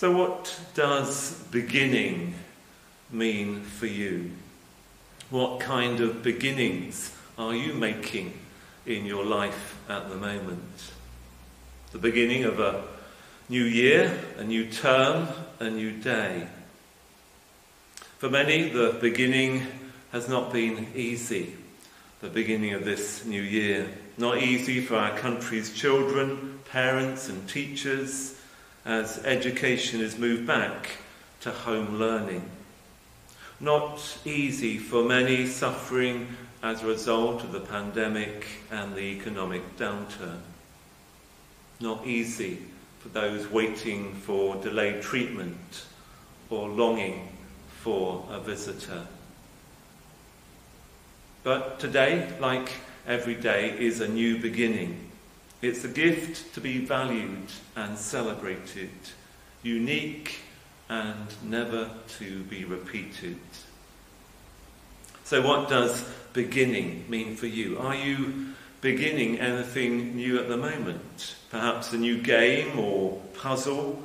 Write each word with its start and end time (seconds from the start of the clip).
So, 0.00 0.10
what 0.10 0.58
does 0.72 1.34
beginning 1.50 2.32
mean 3.10 3.60
for 3.60 3.84
you? 3.84 4.30
What 5.28 5.60
kind 5.60 6.00
of 6.00 6.22
beginnings 6.22 7.14
are 7.36 7.54
you 7.54 7.74
making 7.74 8.32
in 8.86 9.04
your 9.04 9.26
life 9.26 9.76
at 9.90 10.08
the 10.08 10.16
moment? 10.16 10.92
The 11.92 11.98
beginning 11.98 12.44
of 12.44 12.60
a 12.60 12.82
new 13.50 13.62
year, 13.62 14.18
a 14.38 14.42
new 14.42 14.70
term, 14.70 15.28
a 15.58 15.68
new 15.68 15.92
day. 15.92 16.48
For 18.16 18.30
many, 18.30 18.70
the 18.70 18.96
beginning 19.02 19.66
has 20.12 20.30
not 20.30 20.50
been 20.50 20.86
easy, 20.94 21.56
the 22.22 22.30
beginning 22.30 22.72
of 22.72 22.86
this 22.86 23.26
new 23.26 23.42
year. 23.42 23.86
Not 24.16 24.38
easy 24.38 24.80
for 24.80 24.96
our 24.96 25.14
country's 25.18 25.74
children, 25.74 26.60
parents, 26.70 27.28
and 27.28 27.46
teachers 27.46 28.39
as 28.84 29.24
education 29.24 30.00
is 30.00 30.18
moved 30.18 30.46
back 30.46 30.90
to 31.40 31.50
home 31.50 31.98
learning. 31.98 32.48
Not 33.58 34.18
easy 34.24 34.78
for 34.78 35.04
many 35.04 35.46
suffering 35.46 36.28
as 36.62 36.82
a 36.82 36.86
result 36.86 37.44
of 37.44 37.52
the 37.52 37.60
pandemic 37.60 38.46
and 38.70 38.94
the 38.94 39.00
economic 39.00 39.76
downturn. 39.76 40.40
Not 41.80 42.06
easy 42.06 42.58
for 43.00 43.08
those 43.08 43.50
waiting 43.50 44.14
for 44.14 44.56
delayed 44.56 45.02
treatment 45.02 45.86
or 46.48 46.68
longing 46.68 47.28
for 47.82 48.26
a 48.30 48.40
visitor. 48.40 49.06
But 51.42 51.80
today, 51.80 52.30
like 52.40 52.72
every 53.06 53.34
day, 53.34 53.74
is 53.78 54.00
a 54.00 54.08
new 54.08 54.38
beginning 54.38 55.09
it's 55.62 55.84
a 55.84 55.88
gift 55.88 56.54
to 56.54 56.60
be 56.60 56.84
valued 56.84 57.50
and 57.76 57.98
celebrated, 57.98 58.90
unique 59.62 60.40
and 60.88 61.26
never 61.42 61.90
to 62.18 62.42
be 62.44 62.64
repeated. 62.64 63.38
So, 65.24 65.46
what 65.46 65.68
does 65.68 66.08
beginning 66.32 67.04
mean 67.08 67.36
for 67.36 67.46
you? 67.46 67.78
Are 67.78 67.94
you 67.94 68.54
beginning 68.80 69.38
anything 69.38 70.16
new 70.16 70.38
at 70.38 70.48
the 70.48 70.56
moment? 70.56 71.36
Perhaps 71.50 71.92
a 71.92 71.98
new 71.98 72.20
game 72.20 72.78
or 72.78 73.20
puzzle, 73.34 74.02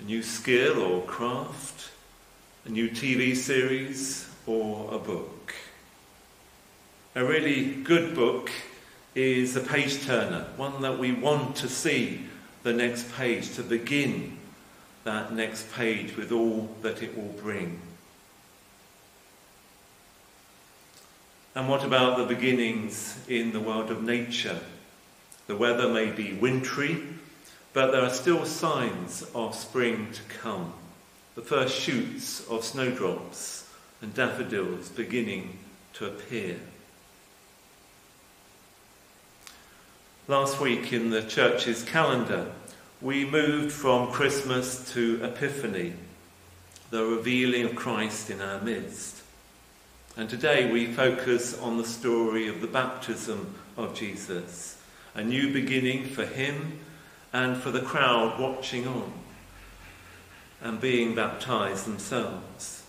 a 0.00 0.02
new 0.02 0.22
skill 0.22 0.82
or 0.82 1.02
craft, 1.02 1.90
a 2.66 2.68
new 2.68 2.90
TV 2.90 3.36
series 3.36 4.28
or 4.46 4.92
a 4.92 4.98
book? 4.98 5.54
A 7.14 7.24
really 7.24 7.74
good 7.82 8.14
book 8.14 8.50
is 9.14 9.56
a 9.56 9.60
page 9.60 10.04
turner, 10.04 10.46
one 10.56 10.82
that 10.82 10.98
we 10.98 11.12
want 11.12 11.56
to 11.56 11.68
see 11.68 12.26
the 12.62 12.72
next 12.72 13.12
page, 13.14 13.54
to 13.56 13.62
begin 13.62 14.36
that 15.04 15.32
next 15.32 15.72
page 15.72 16.16
with 16.16 16.30
all 16.30 16.68
that 16.82 17.02
it 17.02 17.16
will 17.16 17.34
bring. 17.42 17.80
And 21.54 21.68
what 21.68 21.84
about 21.84 22.16
the 22.16 22.26
beginnings 22.26 23.18
in 23.28 23.52
the 23.52 23.60
world 23.60 23.90
of 23.90 24.02
nature? 24.02 24.60
The 25.46 25.56
weather 25.56 25.88
may 25.88 26.12
be 26.12 26.34
wintry, 26.34 27.02
but 27.72 27.90
there 27.90 28.02
are 28.02 28.10
still 28.10 28.44
signs 28.44 29.22
of 29.34 29.54
spring 29.54 30.08
to 30.12 30.22
come. 30.38 30.72
The 31.34 31.42
first 31.42 31.76
shoots 31.76 32.46
of 32.48 32.64
snowdrops 32.64 33.68
and 34.00 34.14
daffodils 34.14 34.90
beginning 34.90 35.58
to 35.94 36.06
appear. 36.06 36.60
Last 40.30 40.60
week 40.60 40.92
in 40.92 41.10
the 41.10 41.24
church's 41.24 41.82
calendar, 41.82 42.52
we 43.00 43.24
moved 43.24 43.72
from 43.72 44.12
Christmas 44.12 44.92
to 44.92 45.18
Epiphany, 45.24 45.94
the 46.90 47.04
revealing 47.04 47.64
of 47.64 47.74
Christ 47.74 48.30
in 48.30 48.40
our 48.40 48.60
midst. 48.60 49.24
And 50.16 50.30
today 50.30 50.70
we 50.70 50.86
focus 50.86 51.58
on 51.58 51.78
the 51.78 51.84
story 51.84 52.46
of 52.46 52.60
the 52.60 52.68
baptism 52.68 53.56
of 53.76 53.96
Jesus, 53.96 54.80
a 55.16 55.24
new 55.24 55.52
beginning 55.52 56.04
for 56.04 56.24
him 56.24 56.78
and 57.32 57.56
for 57.56 57.72
the 57.72 57.82
crowd 57.82 58.38
watching 58.38 58.86
on 58.86 59.12
and 60.60 60.80
being 60.80 61.16
baptized 61.16 61.86
themselves, 61.86 62.84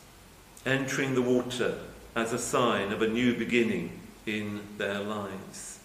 entering 0.63 1.15
the 1.15 1.23
water 1.23 1.79
as 2.15 2.33
a 2.33 2.37
sign 2.37 2.91
of 2.91 3.01
a 3.01 3.07
new 3.07 3.35
beginning 3.35 3.99
in 4.27 4.61
their 4.77 4.99
lives. 4.99 5.80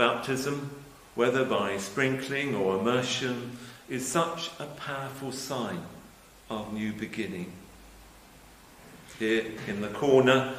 Baptism, 0.00 0.70
whether 1.14 1.44
by 1.44 1.76
sprinkling 1.76 2.54
or 2.54 2.78
immersion, 2.78 3.58
is 3.86 4.08
such 4.08 4.50
a 4.58 4.64
powerful 4.64 5.30
sign 5.30 5.82
of 6.48 6.72
new 6.72 6.94
beginning. 6.94 7.52
Here 9.18 9.44
in 9.68 9.82
the 9.82 9.88
corner 9.88 10.54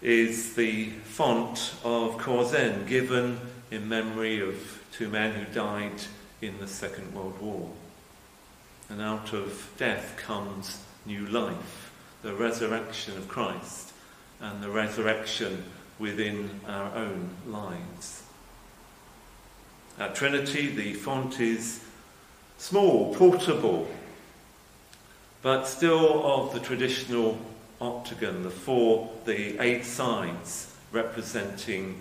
is 0.00 0.54
the 0.54 0.90
font 0.90 1.74
of 1.82 2.18
Corzen, 2.18 2.86
given 2.86 3.40
in 3.72 3.88
memory 3.88 4.40
of 4.40 4.80
two 4.92 5.08
men 5.08 5.34
who 5.34 5.52
died 5.52 6.00
in 6.40 6.60
the 6.60 6.68
Second 6.68 7.12
World 7.12 7.40
War. 7.40 7.72
And 8.88 9.02
out 9.02 9.32
of 9.32 9.72
death 9.76 10.16
comes 10.18 10.84
new 11.04 11.26
life, 11.26 11.90
the 12.22 12.32
resurrection 12.32 13.16
of 13.16 13.26
Christ, 13.26 13.92
and 14.40 14.62
the 14.62 14.70
resurrection 14.70 15.64
within 15.98 16.60
our 16.68 16.94
own 16.94 17.30
lives. 17.44 18.22
At 19.98 20.14
Trinity, 20.14 20.68
the 20.68 20.94
font 20.94 21.40
is 21.40 21.80
small, 22.56 23.12
portable, 23.16 23.88
but 25.42 25.64
still 25.64 26.24
of 26.24 26.52
the 26.52 26.60
traditional 26.60 27.36
octagon, 27.80 28.44
the 28.44 28.50
four, 28.50 29.10
the 29.24 29.60
eight 29.60 29.84
sides 29.84 30.72
representing 30.92 32.00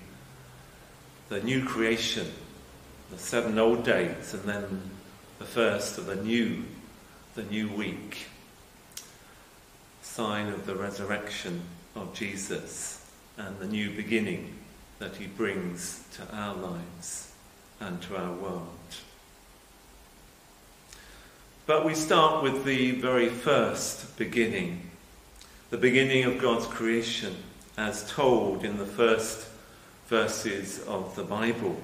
the 1.30 1.42
new 1.42 1.66
creation, 1.66 2.32
the 3.10 3.18
seven 3.18 3.58
old 3.58 3.84
days, 3.84 4.32
and 4.36 4.44
then 4.44 4.92
the 5.40 5.46
first 5.46 5.98
of 5.98 6.06
the 6.06 6.16
new, 6.18 6.66
the 7.34 7.44
new 7.44 7.68
week. 7.70 8.28
Sign 10.04 10.50
of 10.50 10.68
the 10.68 10.76
resurrection 10.76 11.64
of 11.96 12.14
Jesus 12.14 13.04
and 13.38 13.58
the 13.58 13.68
new 13.68 13.90
beginning 13.90 14.54
that 15.00 15.16
he 15.16 15.26
brings 15.26 16.04
to 16.14 16.36
our 16.36 16.56
lives 16.56 17.32
and 17.80 18.02
to 18.04 18.18
our 18.18 18.34
world. 18.34 18.68
But 21.66 21.86
we 21.86 21.96
start 21.96 22.44
with 22.44 22.64
the 22.64 22.92
very 22.92 23.30
first 23.30 24.18
beginning, 24.18 24.90
the 25.70 25.78
beginning 25.78 26.24
of 26.24 26.40
God's 26.40 26.66
creation, 26.66 27.36
as 27.78 28.10
told 28.10 28.64
in 28.64 28.78
the 28.78 28.86
first 28.86 29.48
verses 30.08 30.82
of 30.88 31.16
the 31.16 31.24
Bible 31.24 31.76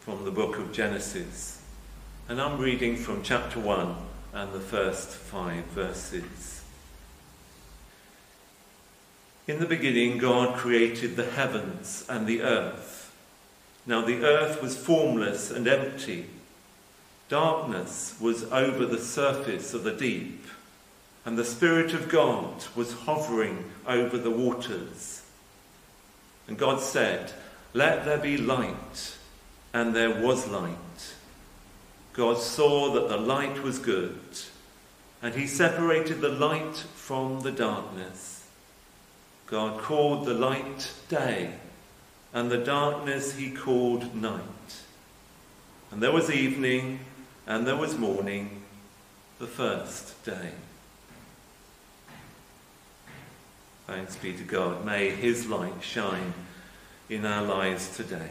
from 0.00 0.24
the 0.24 0.30
book 0.30 0.58
of 0.58 0.72
Genesis. 0.72 1.62
And 2.28 2.40
I'm 2.40 2.58
reading 2.58 2.96
from 2.96 3.22
chapter 3.22 3.60
1 3.60 3.94
and 4.34 4.52
the 4.52 4.60
first 4.60 5.08
five 5.10 5.64
verses. 5.66 6.62
In 9.46 9.60
the 9.60 9.66
beginning, 9.66 10.18
God 10.18 10.58
created 10.58 11.16
the 11.16 11.30
heavens 11.30 12.04
and 12.08 12.26
the 12.26 12.42
earth. 12.42 12.97
Now 13.88 14.02
the 14.02 14.22
earth 14.22 14.60
was 14.60 14.76
formless 14.76 15.50
and 15.50 15.66
empty. 15.66 16.26
Darkness 17.30 18.14
was 18.20 18.44
over 18.52 18.84
the 18.84 19.00
surface 19.00 19.72
of 19.72 19.82
the 19.82 19.92
deep, 19.92 20.44
and 21.24 21.38
the 21.38 21.44
Spirit 21.44 21.94
of 21.94 22.10
God 22.10 22.66
was 22.76 22.92
hovering 22.92 23.64
over 23.86 24.18
the 24.18 24.30
waters. 24.30 25.22
And 26.46 26.58
God 26.58 26.82
said, 26.82 27.32
Let 27.72 28.04
there 28.04 28.18
be 28.18 28.36
light, 28.36 29.16
and 29.72 29.96
there 29.96 30.22
was 30.22 30.46
light. 30.48 31.14
God 32.12 32.36
saw 32.36 32.92
that 32.92 33.08
the 33.08 33.16
light 33.16 33.62
was 33.62 33.78
good, 33.78 34.20
and 35.22 35.34
he 35.34 35.46
separated 35.46 36.20
the 36.20 36.28
light 36.28 36.76
from 36.76 37.40
the 37.40 37.52
darkness. 37.52 38.46
God 39.46 39.80
called 39.80 40.26
the 40.26 40.34
light 40.34 40.92
day 41.08 41.54
and 42.32 42.50
the 42.50 42.58
darkness 42.58 43.36
he 43.36 43.50
called 43.50 44.14
night. 44.14 44.42
And 45.90 46.02
there 46.02 46.12
was 46.12 46.30
evening, 46.30 47.00
and 47.46 47.66
there 47.66 47.76
was 47.76 47.96
morning, 47.96 48.62
the 49.38 49.46
first 49.46 50.22
day. 50.24 50.52
Thanks 53.86 54.16
be 54.16 54.34
to 54.34 54.42
God. 54.42 54.84
May 54.84 55.10
his 55.10 55.46
light 55.46 55.82
shine 55.82 56.34
in 57.08 57.24
our 57.24 57.42
lives 57.42 57.96
today. 57.96 58.30